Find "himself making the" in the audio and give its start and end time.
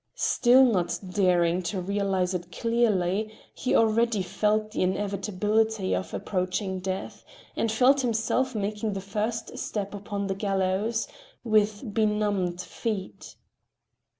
8.01-8.99